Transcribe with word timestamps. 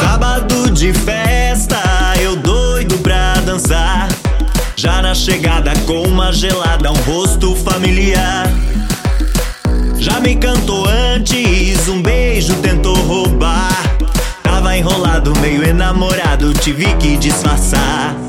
Sábado 0.00 0.70
de 0.70 0.92
festa, 0.92 1.80
eu 2.20 2.36
doido 2.36 2.98
pra 2.98 3.34
dançar. 3.40 4.08
Já 4.76 5.00
na 5.02 5.14
chegada 5.14 5.72
com 5.86 6.02
uma 6.02 6.32
gelada, 6.32 6.92
um 6.92 6.96
rosto 7.02 7.54
familiar. 7.56 8.46
Já 9.98 10.20
me 10.20 10.36
cantou 10.36 10.86
antes, 10.88 11.88
um 11.88 12.02
beijo 12.02 12.54
tentou 12.56 12.94
roubar. 12.94 13.96
Tava 14.42 14.76
enrolado, 14.76 15.34
meio 15.40 15.64
enamorado, 15.64 16.52
tive 16.54 16.94
que 16.96 17.16
disfarçar. 17.16 18.25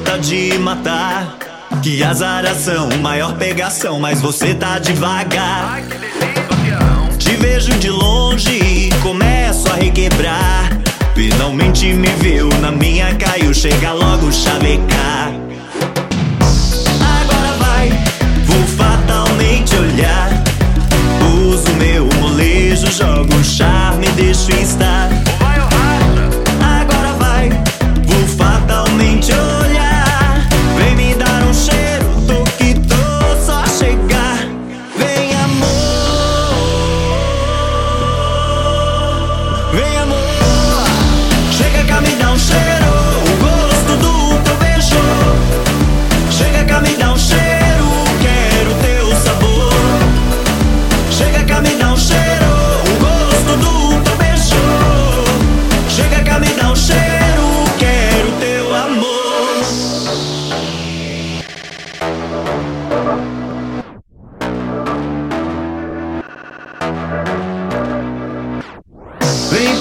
Tá 0.00 0.16
de 0.16 0.58
matar. 0.58 1.36
Que 1.82 2.02
azaração, 2.02 2.88
maior 3.00 3.36
pegação, 3.36 3.98
mas 4.00 4.20
você 4.20 4.54
tá 4.54 4.78
devagar. 4.78 5.82
Te 7.18 7.36
vejo 7.36 7.72
de 7.78 7.90
longe 7.90 8.50
e 8.52 8.90
começo 9.02 9.70
a 9.70 9.74
requebrar. 9.74 10.70
Finalmente 11.14 11.92
me 11.92 12.08
viu, 12.20 12.48
na 12.60 12.72
minha 12.72 13.14
caiu, 13.16 13.52
chega 13.52 13.92
logo 13.92 14.32
chavecar. 14.32 15.32
Agora 17.20 17.52
vai, 17.58 17.90
vou 18.46 18.62
fatalmente 18.76 19.74
olhar. 19.76 20.42
Uso 21.46 21.70
meu 21.74 22.08
molejo, 22.20 22.90
jogo 22.90 23.34
um 23.34 23.44
charme, 23.44 24.08
deixo 24.16 24.50
estar. 24.52 25.11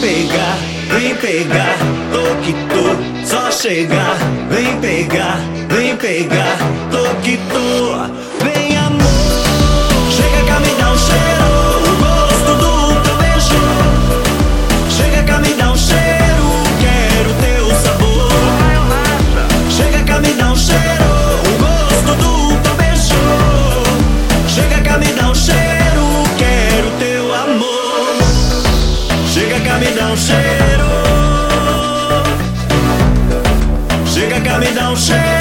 Pegar, 0.01 0.57
vem 0.89 1.15
pegar, 1.15 1.77
tô 2.11 2.35
que 2.43 2.53
tô, 2.73 3.25
só 3.25 3.51
chegar. 3.51 4.17
Vem 4.49 4.81
pegar, 4.81 5.39
vem 5.69 5.95
pegar, 5.95 6.57
tô 6.89 7.03
que 7.21 7.37
tô. 7.37 8.30
Dá 30.01 30.11
um 30.11 30.17
cheiro. 30.17 30.41
Chega 34.07 34.41
cá, 34.41 34.57
me 34.57 34.71
dá 34.71 34.89
um 34.89 34.95
cheiro. 34.95 35.40